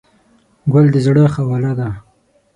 ګل 0.71 0.85
د 0.93 0.95
زړه 1.05 1.25
خواله 1.33 1.71
ده. 1.79 1.89